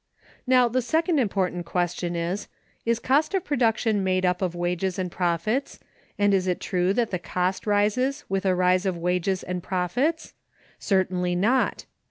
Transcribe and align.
Now 0.47 0.67
the 0.67 0.81
second 0.81 1.19
important 1.19 1.67
question 1.67 2.15
is, 2.15 2.47
Is 2.87 2.97
cost 2.97 3.35
of 3.35 3.43
production 3.43 4.03
made 4.03 4.25
up 4.25 4.41
of 4.41 4.55
wages 4.55 4.97
and 4.97 5.11
profits, 5.11 5.79
and 6.17 6.33
is 6.33 6.47
it 6.47 6.59
true 6.59 6.91
that 6.93 7.11
the 7.11 7.19
cost 7.19 7.67
rises 7.67 8.25
with 8.27 8.43
a 8.43 8.55
rise 8.55 8.87
of 8.87 8.97
wages 8.97 9.43
and 9.43 9.61
profits? 9.61 10.33
Certainly 10.79 11.35
not. 11.35 11.85